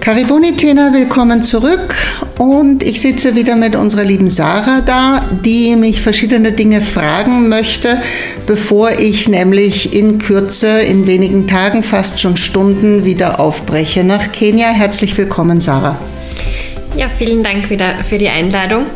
[0.00, 1.94] Cariboni Tena, willkommen zurück.
[2.38, 8.00] Und ich sitze wieder mit unserer lieben Sarah da, die mich verschiedene Dinge fragen möchte,
[8.46, 14.70] bevor ich nämlich in Kürze, in wenigen Tagen, fast schon Stunden wieder aufbreche nach Kenia.
[14.70, 15.98] Herzlich willkommen, Sarah.
[16.96, 18.86] Ja, vielen Dank wieder für die Einladung.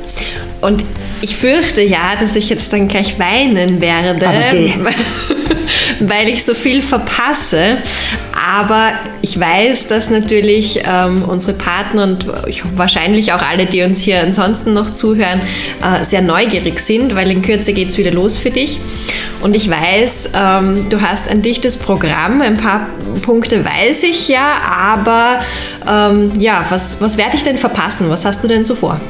[0.63, 0.83] Und
[1.21, 4.27] ich fürchte ja, dass ich jetzt dann gleich weinen werde,
[6.01, 7.79] weil ich so viel verpasse.
[8.47, 8.93] Aber
[9.23, 12.27] ich weiß, dass natürlich ähm, unsere Partner und
[12.77, 15.41] wahrscheinlich auch alle, die uns hier ansonsten noch zuhören,
[15.83, 18.79] äh, sehr neugierig sind, weil in Kürze geht es wieder los für dich.
[19.41, 22.89] Und ich weiß, ähm, du hast ein dichtes Programm, ein paar
[23.23, 25.41] Punkte weiß ich ja, aber
[25.89, 28.11] ähm, ja, was, was werde ich denn verpassen?
[28.11, 29.01] Was hast du denn so vor?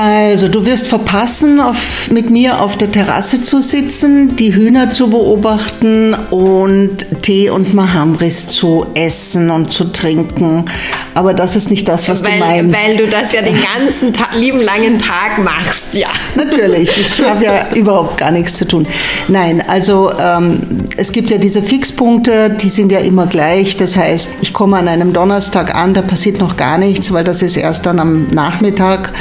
[0.00, 5.10] Also, du wirst verpassen, auf, mit mir auf der Terrasse zu sitzen, die Hühner zu
[5.10, 10.66] beobachten und Tee und Mahamris zu essen und zu trinken.
[11.14, 12.76] Aber das ist nicht das, was weil, du meinst.
[12.80, 16.10] Weil du das ja den ganzen Ta lieben langen Tag machst, ja.
[16.36, 18.86] Natürlich, ich habe ja überhaupt gar nichts zu tun.
[19.26, 23.76] Nein, also ähm, es gibt ja diese Fixpunkte, die sind ja immer gleich.
[23.76, 27.42] Das heißt, ich komme an einem Donnerstag an, da passiert noch gar nichts, weil das
[27.42, 29.12] ist erst dann am Nachmittag.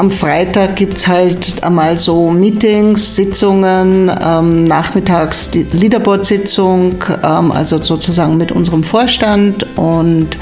[0.00, 7.82] Am Freitag gibt es halt einmal so Meetings, Sitzungen, ähm, nachmittags die Leaderboard-Sitzung, ähm, also
[7.82, 10.38] sozusagen mit unserem Vorstand und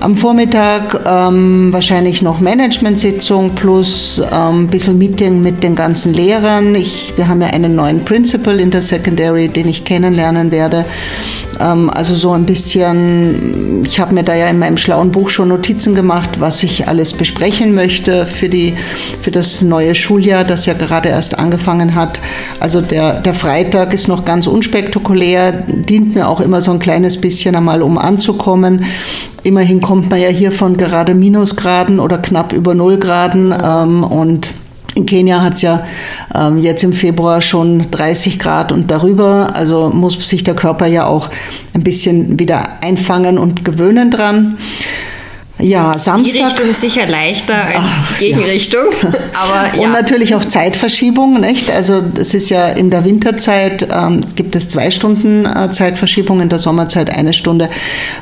[0.00, 6.74] am Vormittag ähm, wahrscheinlich noch Management-Sitzung plus ein ähm, bisschen Meeting mit den ganzen Lehrern.
[6.74, 10.84] Ich, wir haben ja einen neuen Principal in der Secondary, den ich kennenlernen werde.
[11.60, 15.48] Ähm, also so ein bisschen, ich habe mir da ja in meinem schlauen Buch schon
[15.48, 18.74] Notizen gemacht, was ich alles besprechen möchte für, die,
[19.20, 22.20] für das neue Schuljahr, das ja gerade erst angefangen hat.
[22.60, 27.20] Also der, der Freitag ist noch ganz unspektakulär, dient mir auch immer so ein kleines
[27.20, 28.84] bisschen einmal, um anzukommen.
[29.42, 34.50] Immerhin kommt man ja hier von gerade Minusgraden oder knapp über Nullgraden ähm, und
[34.94, 35.84] in Kenia hat es ja
[36.34, 39.50] ähm, jetzt im Februar schon 30 Grad und darüber.
[39.54, 41.30] Also muss sich der Körper ja auch
[41.74, 44.58] ein bisschen wieder einfangen und gewöhnen dran.
[45.62, 46.34] Ja, Samstag.
[46.34, 48.82] Die Richtung sicher leichter als Ach, die Gegenrichtung.
[49.02, 49.10] Ja.
[49.34, 49.82] Aber, ja.
[49.84, 51.70] Und natürlich auch Zeitverschiebung, nicht?
[51.70, 56.48] Also es ist ja in der Winterzeit ähm, gibt es zwei Stunden äh, Zeitverschiebung, in
[56.48, 57.68] der Sommerzeit eine Stunde.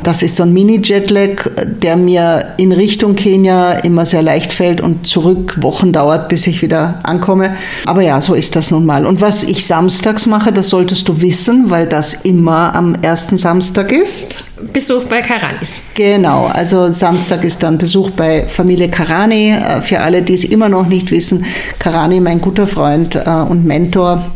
[0.02, 5.06] Das ist so ein Mini-Jetlag, der mir in Richtung Kenia immer sehr leicht fällt und
[5.06, 7.56] zurück Wochen dauert, bis ich wieder ankomme.
[7.86, 9.06] Aber ja, so ist das nun mal.
[9.06, 13.92] Und was ich samstags mache, das solltest du wissen, weil das immer am ersten Samstag
[13.92, 14.44] ist.
[14.72, 15.81] Besuch bei Karanis.
[15.94, 19.50] Genau, also Samstag ist dann Besuch bei Familie Karani.
[19.53, 21.44] Äh, für alle, die es immer noch nicht wissen,
[21.78, 24.26] Karani, mein guter Freund äh, und Mentor,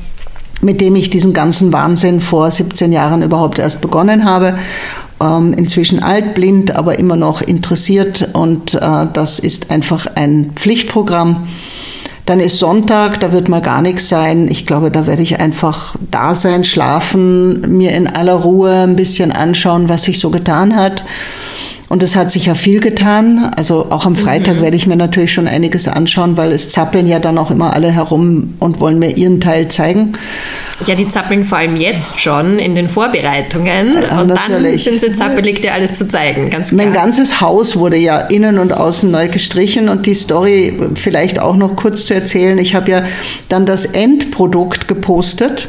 [0.62, 4.58] mit dem ich diesen ganzen Wahnsinn vor 17 Jahren überhaupt erst begonnen habe.
[5.22, 11.48] Ähm, inzwischen altblind, aber immer noch interessiert und äh, das ist einfach ein Pflichtprogramm
[12.26, 14.48] dann ist Sonntag, da wird mal gar nichts sein.
[14.48, 19.30] Ich glaube, da werde ich einfach da sein, schlafen, mir in aller Ruhe ein bisschen
[19.30, 21.04] anschauen, was sich so getan hat.
[21.88, 23.52] Und es hat sich ja viel getan.
[23.56, 24.62] Also auch am Freitag mhm.
[24.62, 27.90] werde ich mir natürlich schon einiges anschauen, weil es zappeln ja dann auch immer alle
[27.90, 30.14] herum und wollen mir ihren Teil zeigen.
[30.86, 33.94] Ja, die zappeln vor allem jetzt schon in den Vorbereitungen.
[34.02, 34.84] Ja, und natürlich.
[34.84, 36.50] dann sind sie zappelig, dir alles zu zeigen.
[36.50, 36.84] Ganz klar.
[36.84, 41.56] Mein ganzes Haus wurde ja innen und außen neu gestrichen und die Story vielleicht auch
[41.56, 42.58] noch kurz zu erzählen.
[42.58, 43.04] Ich habe ja
[43.48, 45.68] dann das Endprodukt gepostet.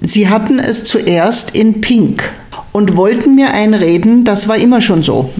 [0.00, 2.22] Sie hatten es zuerst in Pink
[2.76, 5.30] und wollten mir einreden, das war immer schon so.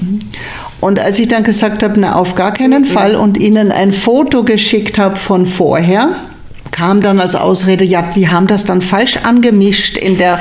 [0.81, 4.43] Und als ich dann gesagt habe, na auf gar keinen Fall und ihnen ein Foto
[4.43, 6.17] geschickt habe von vorher,
[6.71, 10.41] kam dann als Ausrede, ja, die haben das dann falsch angemischt in, der,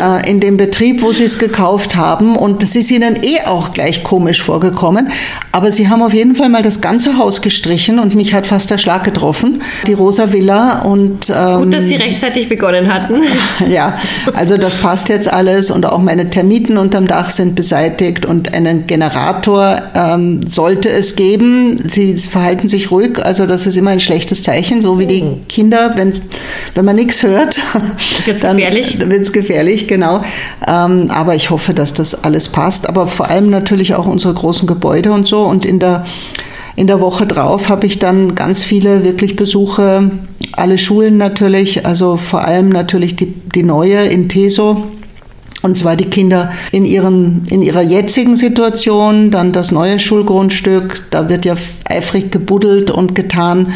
[0.00, 2.36] äh, in dem Betrieb, wo sie es gekauft haben.
[2.36, 5.10] Und das ist ihnen eh auch gleich komisch vorgekommen.
[5.50, 8.70] Aber sie haben auf jeden Fall mal das ganze Haus gestrichen und mich hat fast
[8.70, 9.62] der Schlag getroffen.
[9.86, 11.30] Die Rosa Villa und.
[11.30, 13.22] Ähm, Gut, dass sie rechtzeitig begonnen hatten.
[13.68, 13.98] ja,
[14.34, 18.86] also das passt jetzt alles und auch meine Termiten unterm Dach sind beseitigt und einen
[18.86, 21.82] Generator ähm, sollte es geben.
[21.88, 25.38] Sie verhalten sich ruhig, also das ist immer ein schlechtes Zeichen, so wie die oh.
[25.48, 26.24] Kinder Kinder, wenn's,
[26.74, 27.56] wenn man nichts hört,
[28.26, 28.98] wird es gefährlich.
[28.98, 30.22] Wird es gefährlich, genau.
[30.66, 32.88] Ähm, aber ich hoffe, dass das alles passt.
[32.88, 35.42] Aber vor allem natürlich auch unsere großen Gebäude und so.
[35.42, 36.06] Und in der,
[36.76, 40.10] in der Woche drauf habe ich dann ganz viele wirklich Besuche,
[40.52, 44.86] alle Schulen natürlich, also vor allem natürlich die, die neue in Teso.
[45.62, 51.28] Und zwar die Kinder in, ihren, in ihrer jetzigen Situation, dann das neue Schulgrundstück, da
[51.28, 51.54] wird ja
[51.88, 53.72] eifrig gebuddelt und getan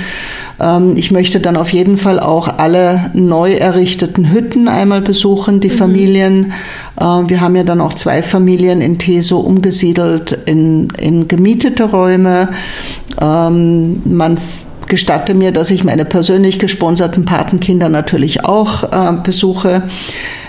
[0.95, 5.73] ich möchte dann auf jeden Fall auch alle neu errichteten Hütten einmal besuchen, die mhm.
[5.73, 6.53] Familien.
[6.99, 12.49] Äh, wir haben ja dann auch zwei Familien in Teso umgesiedelt in, in gemietete Räume.
[13.21, 14.39] Ähm, man
[14.89, 19.83] gestatte mir, dass ich meine persönlich gesponserten Patenkinder natürlich auch äh, besuche.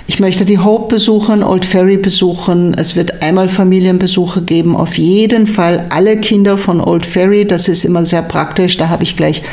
[0.09, 2.73] Ich möchte die Hope besuchen, Old Ferry besuchen.
[2.73, 4.73] Es wird einmal Familienbesuche geben.
[4.73, 7.45] Auf jeden Fall alle Kinder von Old Ferry.
[7.45, 8.77] Das ist immer sehr praktisch.
[8.77, 9.43] Da habe ich gleich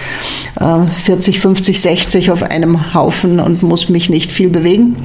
[0.61, 4.97] äh, 40, 50, 60 auf einem Haufen und muss mich nicht viel bewegen.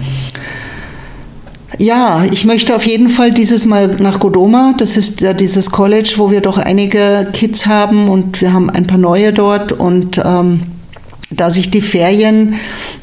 [1.80, 4.76] Ja, ich möchte auf jeden Fall dieses Mal nach Godoma.
[4.78, 8.86] Das ist ja dieses College, wo wir doch einige Kids haben und wir haben ein
[8.86, 10.62] paar neue dort und ähm,
[11.32, 12.56] da sich die Ferien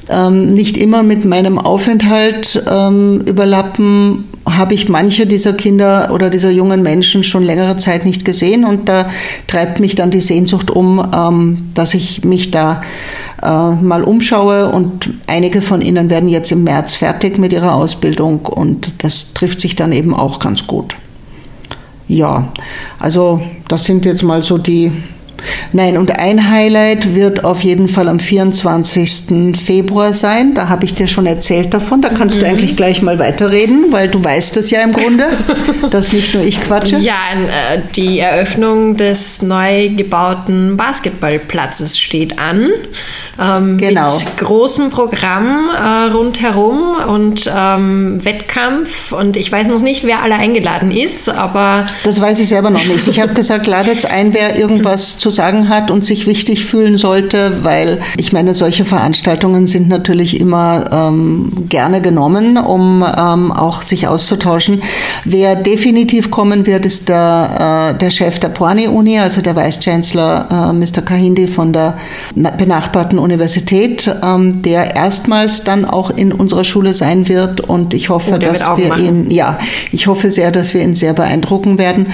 [0.08, 6.50] ähm, nicht immer mit meinem Aufenthalt ähm, überlappen, habe ich manche dieser Kinder oder dieser
[6.50, 9.08] jungen Menschen schon längere Zeit nicht gesehen und da
[9.46, 12.82] treibt mich dann die Sehnsucht um, ähm, dass ich mich da
[13.42, 18.46] äh, mal umschaue und einige von ihnen werden jetzt im März fertig mit ihrer Ausbildung
[18.46, 20.96] und das trifft sich dann eben auch ganz gut.
[22.08, 22.52] Ja,
[23.00, 24.92] also das sind jetzt mal so die
[25.72, 29.56] Nein, und ein Highlight wird auf jeden Fall am 24.
[29.62, 30.54] Februar sein.
[30.54, 32.02] Da habe ich dir schon erzählt davon.
[32.02, 32.40] Da kannst mhm.
[32.40, 35.28] du eigentlich gleich mal weiterreden, weil du weißt es ja im Grunde,
[35.90, 36.98] dass nicht nur ich quatsche.
[36.98, 42.70] Ja, äh, die Eröffnung des neu gebauten Basketballplatzes steht an.
[43.38, 44.14] Ähm, genau.
[44.18, 49.12] Mit großem Programm äh, rundherum und ähm, Wettkampf.
[49.12, 51.86] Und ich weiß noch nicht, wer alle eingeladen ist, aber.
[52.04, 53.06] Das weiß ich selber noch nicht.
[53.08, 57.58] Ich habe gesagt, ladet ein, wer irgendwas zu sagen hat und sich wichtig fühlen sollte,
[57.62, 64.08] weil ich meine, solche Veranstaltungen sind natürlich immer ähm, gerne genommen, um ähm, auch sich
[64.08, 64.82] auszutauschen.
[65.24, 70.46] Wer definitiv kommen wird, ist der, äh, der Chef der Puani-Uni, also der Vice Chancellor
[70.50, 71.02] äh, Mr.
[71.02, 71.96] Kahindi von der
[72.34, 78.32] benachbarten Universität, ähm, der erstmals dann auch in unserer Schule sein wird und ich hoffe,
[78.34, 79.04] oh, dass wir machen.
[79.04, 79.58] ihn, ja,
[79.92, 82.06] ich hoffe sehr, dass wir ihn sehr beeindrucken werden.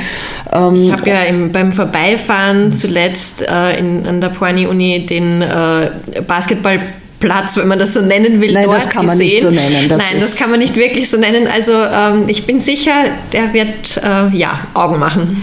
[0.52, 5.42] Ähm, ich habe ja im, beim Vorbeifahren zuletzt jetzt äh, in, an der Poani-Uni den
[5.42, 5.90] äh,
[6.26, 6.80] Basketball
[7.22, 8.52] Platz, wenn man das so nennen will.
[8.52, 9.48] Nein, das kann man gesehen.
[9.48, 9.88] nicht so nennen.
[9.88, 11.46] Das Nein, das kann man nicht wirklich so nennen.
[11.46, 15.42] Also ähm, ich bin sicher, der wird äh, ja Augen machen.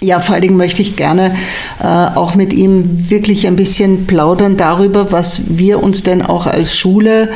[0.00, 1.34] Ja, vor allen Dingen möchte ich gerne
[1.80, 6.76] äh, auch mit ihm wirklich ein bisschen plaudern darüber, was wir uns denn auch als
[6.76, 7.30] Schule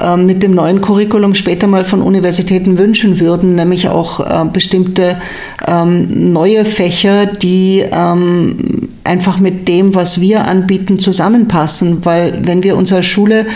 [0.00, 5.20] äh, mit dem neuen Curriculum später mal von Universitäten wünschen würden, nämlich auch äh, bestimmte
[5.66, 12.04] ähm, neue Fächer, die ähm, einfach mit dem, was wir anbieten, zusammenpassen.
[12.04, 13.46] Weil wenn wir uns als Schule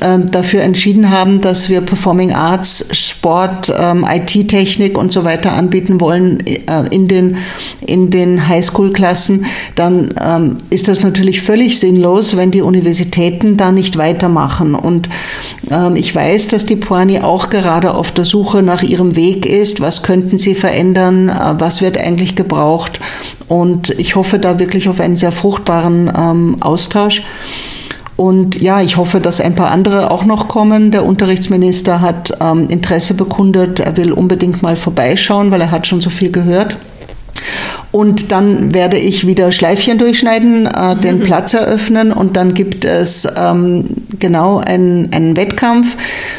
[0.00, 6.00] äh, dafür entschieden haben, dass wir Performing Arts, Sport, ähm, IT-Technik und so weiter anbieten
[6.00, 6.60] wollen äh,
[6.90, 7.36] in den,
[7.90, 13.98] in den Highschool-Klassen, dann ähm, ist das natürlich völlig sinnlos, wenn die Universitäten da nicht
[13.98, 14.74] weitermachen.
[14.74, 15.08] Und
[15.70, 19.80] ähm, ich weiß, dass die Poani auch gerade auf der Suche nach ihrem Weg ist.
[19.80, 21.28] Was könnten sie verändern?
[21.28, 23.00] Äh, was wird eigentlich gebraucht?
[23.48, 27.22] Und ich hoffe da wirklich auf einen sehr fruchtbaren ähm, Austausch.
[28.20, 30.90] Und ja, ich hoffe, dass ein paar andere auch noch kommen.
[30.90, 33.80] Der Unterrichtsminister hat ähm, Interesse bekundet.
[33.80, 36.76] Er will unbedingt mal vorbeischauen, weil er hat schon so viel gehört.
[37.92, 41.24] Und dann werde ich wieder Schleifchen durchschneiden, äh, den mhm.
[41.24, 45.96] Platz eröffnen und dann gibt es ähm, genau einen, einen Wettkampf.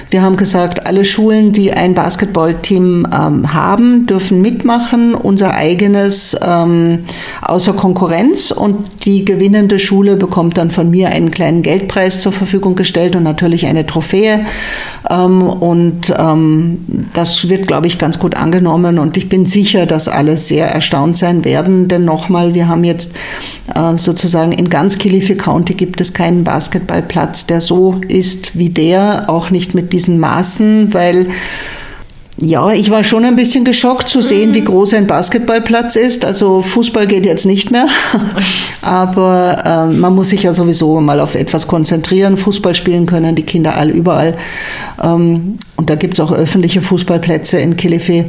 [0.10, 5.16] Wir haben gesagt, alle Schulen, die ein Basketballteam ähm, haben, dürfen mitmachen.
[5.16, 7.06] Unser eigenes ähm,
[7.42, 12.76] außer Konkurrenz und die gewinnende Schule bekommt dann von mir einen kleinen Geldpreis zur Verfügung
[12.76, 14.46] gestellt und natürlich eine Trophäe.
[15.10, 20.08] Ähm, und ähm, das wird, glaube ich, ganz gut angenommen und ich bin sicher, dass
[20.08, 23.14] alle sehr erstaunt sein werden, denn nochmal, wir haben jetzt
[23.74, 29.30] äh, sozusagen in ganz Kilifi County gibt es keinen Basketballplatz, der so ist wie der,
[29.30, 31.28] auch nicht mit diesen Maßen, weil
[32.38, 34.56] ja, ich war schon ein bisschen geschockt zu sehen, mhm.
[34.56, 36.26] wie groß ein Basketballplatz ist.
[36.26, 37.88] Also Fußball geht jetzt nicht mehr,
[38.82, 42.38] aber äh, man muss sich ja sowieso mal auf etwas konzentrieren.
[42.38, 44.36] Fußball spielen können die Kinder all überall.
[45.04, 48.26] Ähm, und da gibt es auch öffentliche Fußballplätze in Kilifi.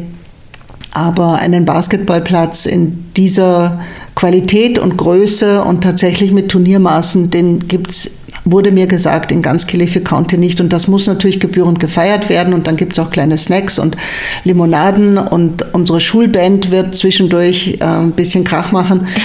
[0.95, 3.81] Aber einen Basketballplatz in dieser
[4.15, 8.11] Qualität und Größe und tatsächlich mit Turniermaßen, den gibt es
[8.45, 10.61] wurde mir gesagt, in ganz Kilifi County nicht.
[10.61, 12.55] Und das muss natürlich gebührend gefeiert werden.
[12.55, 13.97] Und dann gibt es auch kleine Snacks und
[14.45, 15.19] Limonaden.
[15.19, 19.07] Und unsere Schulband wird zwischendurch äh, ein bisschen Krach machen.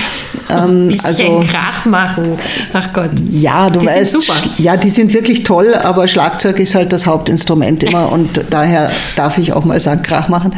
[0.50, 2.38] Ähm, bisschen also, Krach machen.
[2.72, 3.10] Ach Gott.
[3.30, 4.12] Ja, du die weißt.
[4.12, 4.40] Sind super.
[4.58, 8.10] Ja, die sind wirklich toll, aber Schlagzeug ist halt das Hauptinstrument immer.
[8.14, 10.54] und daher darf ich auch mal sagen, Krach machen.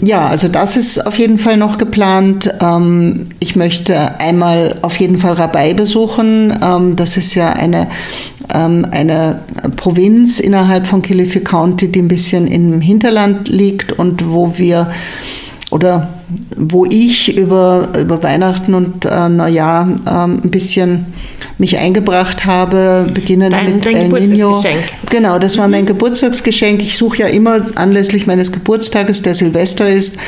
[0.00, 2.52] Ja, also das ist auf jeden Fall noch geplant.
[2.60, 6.58] Ähm, ich möchte einmal auf jeden Fall Rabai besuchen.
[6.62, 7.73] Ähm, das ist ja eine,
[8.52, 9.40] ähm, eine
[9.76, 14.90] Provinz innerhalb von Kilifi County, die ein bisschen im Hinterland liegt und wo wir
[15.70, 16.08] oder
[16.56, 21.06] wo ich über, über Weihnachten und äh, Neujahr ähm, ein bisschen
[21.58, 24.62] mich eingebracht habe, beginnend dein, mit dein El Nino.
[25.10, 25.88] Genau, das war mein mhm.
[25.88, 26.80] Geburtstagsgeschenk.
[26.80, 30.18] Ich suche ja immer anlässlich meines Geburtstages, der Silvester ist,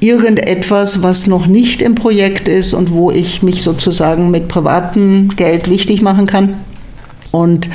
[0.00, 5.68] irgendetwas, was noch nicht im Projekt ist und wo ich mich sozusagen mit privatem Geld
[5.68, 6.56] wichtig machen kann.
[7.30, 7.68] Und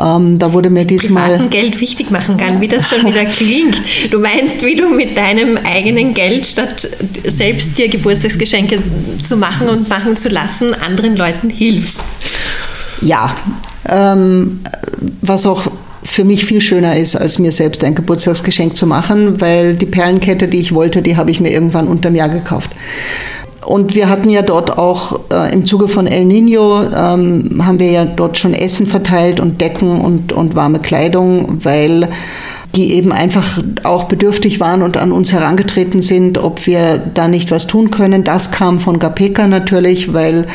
[0.00, 1.48] ähm, da wurde mir diesmal.
[1.48, 3.82] Geld wichtig machen kann, wie das schon wieder klingt.
[4.10, 6.88] Du meinst, wie du mit deinem eigenen Geld, statt
[7.24, 8.78] selbst dir Geburtstagsgeschenke
[9.22, 12.04] zu machen und machen zu lassen, anderen Leuten hilfst.
[13.00, 13.34] Ja,
[13.88, 14.60] ähm,
[15.20, 15.70] was auch
[16.04, 20.46] für mich viel schöner ist, als mir selbst ein Geburtstagsgeschenk zu machen, weil die Perlenkette,
[20.46, 22.70] die ich wollte, die habe ich mir irgendwann unterm Jahr gekauft.
[23.64, 27.90] Und wir hatten ja dort auch äh, im Zuge von El Nino, ähm, haben wir
[27.90, 32.08] ja dort schon Essen verteilt und Decken und, und warme Kleidung, weil
[32.74, 37.50] die eben einfach auch bedürftig waren und an uns herangetreten sind, ob wir da nicht
[37.50, 38.24] was tun können.
[38.24, 40.46] Das kam von Gapeka natürlich, weil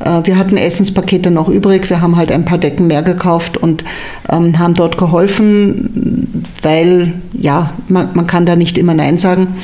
[0.00, 1.90] äh, wir hatten Essenspakete noch übrig.
[1.90, 3.84] Wir haben halt ein paar Decken mehr gekauft und
[4.30, 9.56] ähm, haben dort geholfen, weil ja, man, man kann da nicht immer Nein sagen.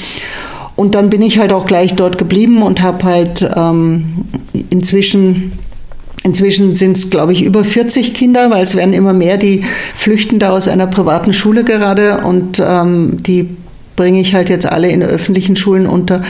[0.76, 4.24] Und dann bin ich halt auch gleich dort geblieben und habe halt ähm,
[4.70, 5.52] inzwischen
[6.24, 9.62] Inzwischen sind es, glaube ich, über 40 Kinder, weil es werden immer mehr, die
[9.94, 12.24] flüchten da aus einer privaten Schule gerade.
[12.24, 13.50] Und ähm, die
[13.96, 16.22] bringe ich halt jetzt alle in öffentlichen Schulen unter.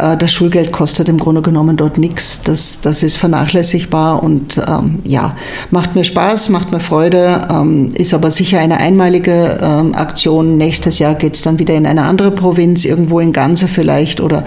[0.00, 2.42] Äh, das Schulgeld kostet im Grunde genommen dort nichts.
[2.42, 5.36] Das, das ist vernachlässigbar und ähm, ja,
[5.70, 10.56] macht mir Spaß, macht mir Freude, ähm, ist aber sicher eine einmalige ähm, Aktion.
[10.56, 14.44] Nächstes Jahr geht es dann wieder in eine andere Provinz, irgendwo in Ganze vielleicht oder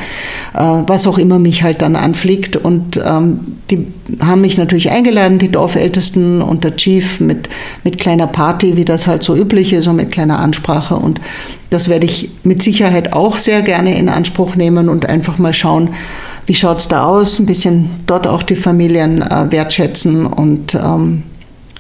[0.54, 2.56] äh, was auch immer mich halt dann anfliegt.
[2.56, 3.40] Und ähm,
[3.70, 3.88] die
[4.22, 7.50] haben mich natürlich eingeladen, die Dorfältesten und der Chief mit,
[7.84, 11.20] mit kleiner Party, wie das halt so üblich ist und mit kleiner Ansprache und
[11.74, 15.90] das werde ich mit Sicherheit auch sehr gerne in Anspruch nehmen und einfach mal schauen,
[16.46, 21.24] wie schaut es da aus, ein bisschen dort auch die Familien äh, wertschätzen und ähm,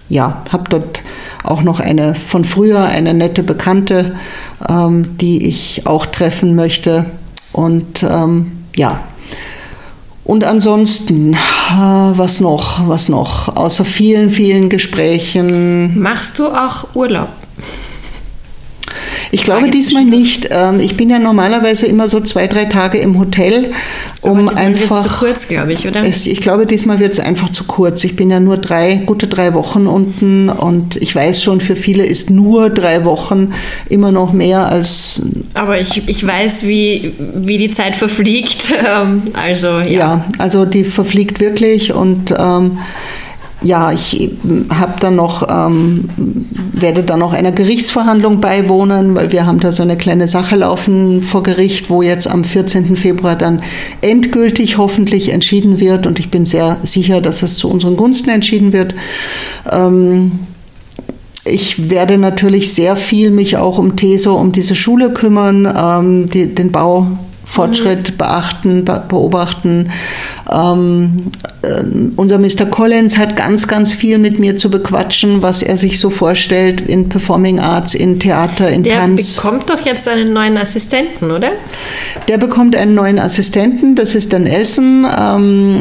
[0.09, 1.01] ja, habe dort
[1.43, 4.15] auch noch eine von früher, eine nette Bekannte,
[4.67, 7.05] ähm, die ich auch treffen möchte
[7.51, 9.01] und ähm, ja,
[10.23, 11.37] und ansonsten, äh,
[11.77, 15.99] was noch, was noch, außer vielen, vielen Gesprächen.
[15.99, 17.29] Machst du auch Urlaub?
[19.33, 20.49] Ich glaube diesmal nicht.
[20.51, 23.71] Ähm, ich bin ja normalerweise immer so zwei, drei Tage im Hotel,
[24.21, 25.01] um Aber einfach.
[25.01, 26.03] zu kurz, glaube ich, oder?
[26.05, 28.03] Es, ich glaube, diesmal wird es einfach zu kurz.
[28.03, 32.05] Ich bin ja nur drei, gute drei Wochen unten und ich weiß schon, für viele
[32.05, 33.53] ist nur drei Wochen
[33.89, 35.23] immer noch mehr als.
[35.55, 38.71] Aber ich, ich weiß, wie, wie die Zeit verfliegt.
[38.85, 39.85] Ähm, also ja.
[39.85, 42.79] ja, also die verfliegt wirklich und ähm,
[43.63, 44.31] ja, ich
[44.69, 46.09] habe dann noch, ähm,
[46.73, 51.23] werde dann noch einer Gerichtsverhandlung beiwohnen, weil wir haben da so eine kleine Sache laufen
[51.23, 52.95] vor Gericht, wo jetzt am 14.
[52.95, 53.63] Februar dann
[54.01, 58.73] endgültig hoffentlich entschieden wird und ich bin sehr sicher, dass es zu unseren Gunsten entschieden
[58.73, 58.93] wird.
[59.71, 60.39] Ähm,
[61.45, 66.53] ich werde natürlich sehr viel mich auch um TESO, um diese Schule kümmern, ähm, die,
[66.53, 67.07] den Bau
[67.45, 69.91] Fortschritt beachten, beobachten.
[70.51, 71.31] Ähm,
[71.61, 71.83] äh,
[72.15, 72.65] unser Mr.
[72.69, 77.09] Collins hat ganz, ganz viel mit mir zu bequatschen, was er sich so vorstellt in
[77.09, 79.35] Performing Arts, in Theater, in Der Tanz.
[79.35, 81.51] Der bekommt doch jetzt einen neuen Assistenten, oder?
[82.27, 85.05] Der bekommt einen neuen Assistenten, das ist der Nelson.
[85.17, 85.79] Ähm,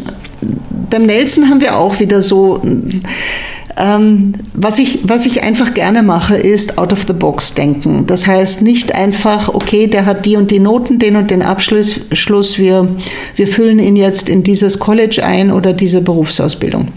[0.91, 2.61] beim Nelson haben wir auch wieder so
[3.77, 8.07] ähm, was, ich, was ich einfach gerne mache, ist out of the box denken.
[8.07, 12.01] Das heißt nicht einfach, okay, der hat die und die Noten, den und den Abschluss,
[12.13, 12.89] Schluss, wir,
[13.37, 16.89] wir füllen ihn jetzt in dieses College ein oder diese Berufsausbildung.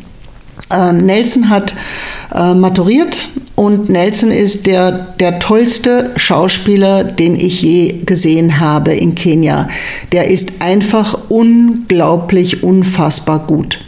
[0.71, 1.73] Äh, Nelson hat
[2.33, 9.15] äh, maturiert und Nelson ist der, der tollste Schauspieler, den ich je gesehen habe in
[9.15, 9.69] Kenia.
[10.11, 13.84] Der ist einfach unglaublich, unfassbar gut.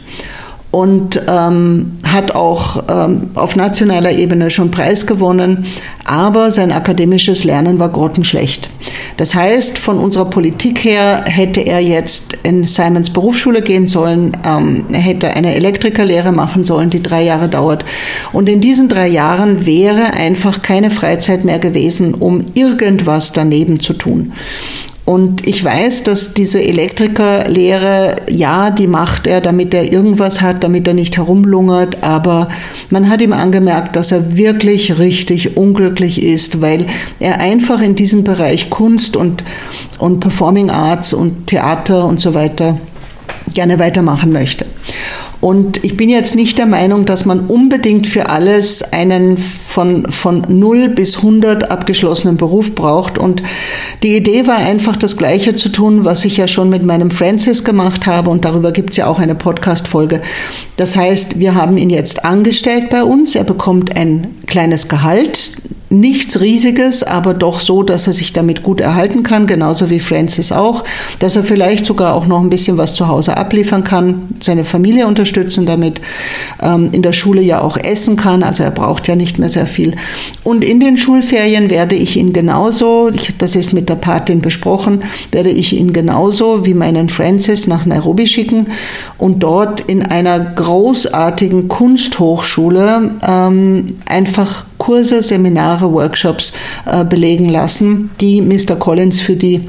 [0.70, 5.66] Und ähm, hat auch ähm, auf nationaler Ebene schon Preis gewonnen,
[6.04, 8.68] aber sein akademisches Lernen war grottenschlecht.
[9.16, 14.84] Das heißt, von unserer Politik her hätte er jetzt in Simons Berufsschule gehen sollen, ähm,
[14.92, 17.84] hätte eine Elektrikerlehre machen sollen, die drei Jahre dauert.
[18.32, 23.94] Und in diesen drei Jahren wäre einfach keine Freizeit mehr gewesen, um irgendwas daneben zu
[23.94, 24.32] tun.
[25.08, 30.86] Und ich weiß, dass diese Elektrikerlehre, ja, die macht er, damit er irgendwas hat, damit
[30.86, 32.50] er nicht herumlungert, aber
[32.90, 36.84] man hat ihm angemerkt, dass er wirklich richtig unglücklich ist, weil
[37.20, 39.44] er einfach in diesem Bereich Kunst und,
[39.98, 42.78] und Performing Arts und Theater und so weiter
[43.54, 44.66] gerne weitermachen möchte.
[45.40, 50.42] Und ich bin jetzt nicht der Meinung, dass man unbedingt für alles einen von, von
[50.48, 53.18] 0 bis 100 abgeschlossenen Beruf braucht.
[53.18, 53.42] Und
[54.02, 57.62] die Idee war einfach, das Gleiche zu tun, was ich ja schon mit meinem Francis
[57.62, 58.30] gemacht habe.
[58.30, 60.22] Und darüber gibt es ja auch eine Podcast-Folge.
[60.76, 63.36] Das heißt, wir haben ihn jetzt angestellt bei uns.
[63.36, 65.52] Er bekommt ein kleines Gehalt
[65.90, 70.52] nichts Riesiges, aber doch so, dass er sich damit gut erhalten kann, genauso wie Francis
[70.52, 70.84] auch,
[71.18, 75.06] dass er vielleicht sogar auch noch ein bisschen was zu Hause abliefern kann, seine Familie
[75.06, 76.00] unterstützen damit,
[76.62, 79.66] ähm, in der Schule ja auch essen kann, also er braucht ja nicht mehr sehr
[79.66, 79.94] viel.
[80.44, 85.02] Und in den Schulferien werde ich ihn genauso, ich, das ist mit der Patin besprochen,
[85.32, 88.66] werde ich ihn genauso wie meinen Francis nach Nairobi schicken
[89.16, 96.52] und dort in einer großartigen Kunsthochschule ähm, einfach Kurse, Seminare, Workshops
[96.86, 98.76] äh, belegen lassen, die Mr.
[98.76, 99.68] Collins für die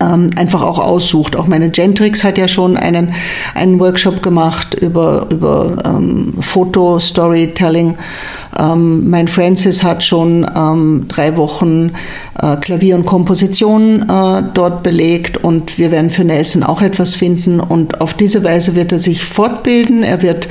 [0.00, 1.36] ähm, einfach auch aussucht.
[1.36, 3.14] Auch meine Gentrix hat ja schon einen,
[3.54, 7.96] einen Workshop gemacht über, über ähm, Foto-Storytelling.
[8.58, 11.92] Ähm, mein Francis hat schon ähm, drei Wochen
[12.40, 17.60] äh, Klavier und Komposition äh, dort belegt und wir werden für Nelson auch etwas finden
[17.60, 20.48] und auf diese Weise wird er sich fortbilden, er wird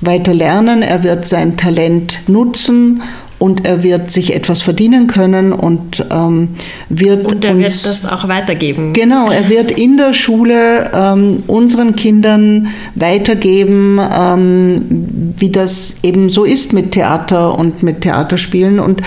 [0.00, 3.02] weiter lernen, er wird sein Talent nutzen
[3.42, 6.50] und er wird sich etwas verdienen können und ähm,
[6.88, 8.92] wird und er uns, wird das auch weitergeben.
[8.92, 16.44] Genau, er wird in der Schule ähm, unseren Kindern weitergeben, ähm, wie das eben so
[16.44, 19.02] ist mit Theater und mit Theaterspielen und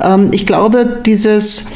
[0.00, 1.66] ähm, ich glaube, dieses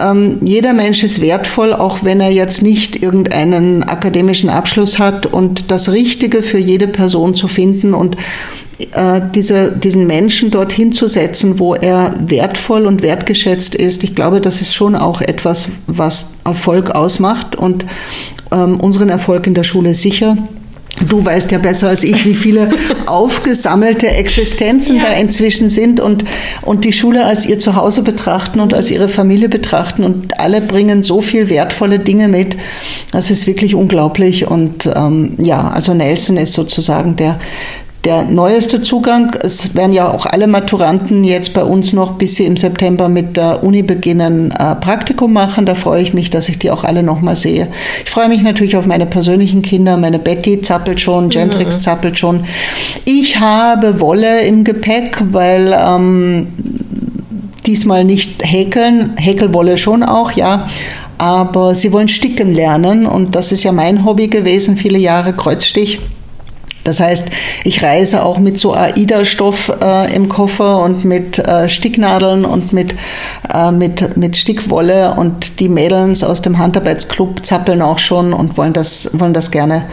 [0.00, 5.70] ähm, jeder Mensch ist wertvoll, auch wenn er jetzt nicht irgendeinen akademischen Abschluss hat und
[5.70, 8.16] das Richtige für jede Person zu finden und
[8.92, 14.04] äh, diese, diesen Menschen dorthin zu setzen, wo er wertvoll und wertgeschätzt ist.
[14.04, 17.84] Ich glaube, das ist schon auch etwas, was Erfolg ausmacht und
[18.52, 20.36] ähm, unseren Erfolg in der Schule sicher.
[21.08, 22.70] Du weißt ja besser als ich, wie viele
[23.06, 25.04] aufgesammelte Existenzen ja.
[25.04, 26.24] da inzwischen sind und,
[26.62, 31.02] und die Schule als ihr Zuhause betrachten und als ihre Familie betrachten und alle bringen
[31.02, 32.56] so viel wertvolle Dinge mit.
[33.12, 37.38] Das ist wirklich unglaublich und ähm, ja, also Nelson ist sozusagen der,
[38.04, 39.36] der neueste Zugang.
[39.42, 43.36] Es werden ja auch alle Maturanten jetzt bei uns noch, bis sie im September mit
[43.36, 45.66] der Uni beginnen, äh, Praktikum machen.
[45.66, 47.68] Da freue ich mich, dass ich die auch alle nochmal sehe.
[48.04, 49.96] Ich freue mich natürlich auf meine persönlichen Kinder.
[49.96, 51.80] Meine Betty zappelt schon, Gentrix mhm.
[51.80, 52.44] zappelt schon.
[53.04, 56.48] Ich habe Wolle im Gepäck, weil ähm,
[57.66, 59.14] diesmal nicht häkeln.
[59.16, 60.68] Häkelwolle schon auch, ja
[61.18, 66.00] aber sie wollen sticken lernen und das ist ja mein Hobby gewesen, viele Jahre Kreuzstich.
[66.84, 67.28] Das heißt,
[67.64, 72.94] ich reise auch mit so AIDA-Stoff äh, im Koffer und mit äh, Sticknadeln und mit,
[73.52, 78.72] äh, mit, mit Stickwolle und die Mädels aus dem Handarbeitsclub zappeln auch schon und wollen
[78.72, 79.84] das, wollen das gerne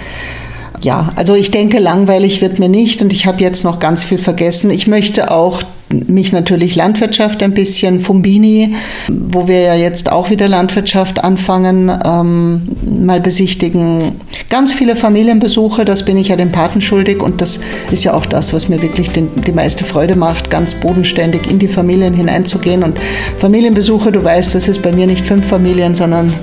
[0.82, 4.18] ja, also ich denke, langweilig wird mir nicht und ich habe jetzt noch ganz viel
[4.18, 4.72] vergessen.
[4.72, 8.76] Ich möchte auch mich natürlich Landwirtschaft ein bisschen, Fumbini,
[9.08, 14.20] wo wir ja jetzt auch wieder Landwirtschaft anfangen, ähm, mal besichtigen.
[14.50, 17.60] Ganz viele Familienbesuche, das bin ich ja den Paten schuldig und das
[17.92, 21.58] ist ja auch das, was mir wirklich den, die meiste Freude macht, ganz bodenständig in
[21.58, 22.84] die Familien hineinzugehen.
[22.84, 23.00] Und
[23.40, 26.34] Familienbesuche, du weißt, das ist bei mir nicht fünf Familien, sondern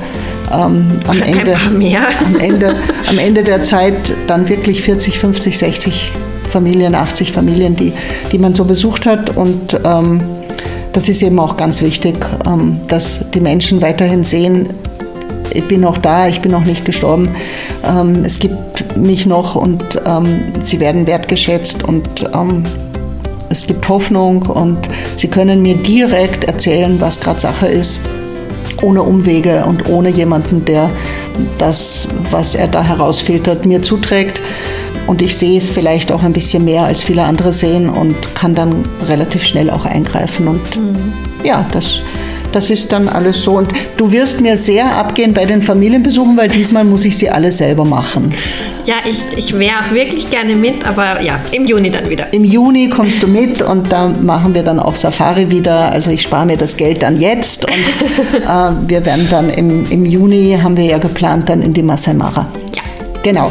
[0.52, 2.76] ähm, am, Ende, am, Ende,
[3.08, 6.12] am Ende der Zeit dann wirklich 40, 50, 60
[6.50, 7.92] Familien, 80 Familien, die,
[8.30, 9.36] die man so besucht hat.
[9.36, 10.20] Und ähm,
[10.92, 12.14] das ist eben auch ganz wichtig,
[12.46, 14.68] ähm, dass die Menschen weiterhin sehen,
[15.52, 17.28] ich bin noch da, ich bin noch nicht gestorben.
[17.84, 22.64] Ähm, es gibt mich noch und ähm, sie werden wertgeschätzt und ähm,
[23.50, 24.78] es gibt Hoffnung und
[25.16, 28.00] sie können mir direkt erzählen, was gerade Sache ist
[28.84, 30.90] ohne Umwege und ohne jemanden, der
[31.58, 34.40] das, was er da herausfiltert, mir zuträgt.
[35.06, 38.84] Und ich sehe vielleicht auch ein bisschen mehr, als viele andere sehen und kann dann
[39.06, 40.48] relativ schnell auch eingreifen.
[40.48, 41.12] Und mhm.
[41.42, 41.98] ja, das,
[42.54, 43.52] das ist dann alles so.
[43.58, 47.50] Und du wirst mir sehr abgehen bei den Familienbesuchen, weil diesmal muss ich sie alle
[47.50, 48.30] selber machen.
[48.84, 52.32] Ja, ich, ich wäre auch wirklich gerne mit, aber ja, im Juni dann wieder.
[52.32, 55.90] Im Juni kommst du mit und da machen wir dann auch Safari wieder.
[55.90, 57.72] Also ich spare mir das Geld dann jetzt und
[58.42, 62.14] äh, wir werden dann im, im Juni, haben wir ja geplant, dann in die Masai
[62.14, 62.46] Mara.
[62.74, 62.82] Ja.
[63.22, 63.50] Genau.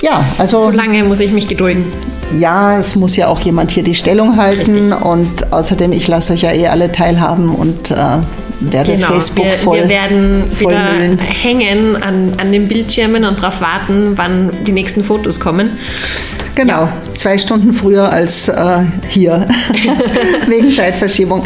[0.00, 0.58] Ja, also.
[0.58, 1.84] So lange muss ich mich gedulden.
[2.32, 5.04] Ja, es muss ja auch jemand hier die Stellung halten Richtig.
[5.04, 7.96] und außerdem, ich lasse euch ja eh alle teilhaben und äh,
[8.60, 9.08] werde genau.
[9.08, 9.78] Facebook wir, voll.
[9.78, 11.18] Wir werden voll wieder müllen.
[11.18, 15.78] hängen an, an den Bildschirmen und darauf warten, wann die nächsten Fotos kommen.
[16.54, 16.92] Genau, ja.
[17.14, 19.48] zwei Stunden früher als äh, hier,
[20.46, 21.44] wegen Zeitverschiebung.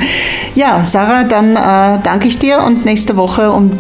[0.54, 3.70] Ja, Sarah, dann äh, danke ich dir und nächste Woche um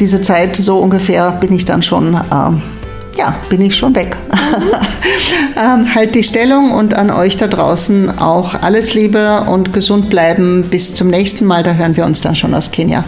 [0.00, 2.14] diese Zeit so ungefähr bin ich dann schon.
[2.14, 2.71] Äh,
[3.16, 4.16] ja, bin ich schon weg.
[5.56, 10.64] ähm, halt die Stellung und an euch da draußen auch alles Liebe und gesund bleiben.
[10.70, 13.04] Bis zum nächsten Mal, da hören wir uns dann schon aus Kenia.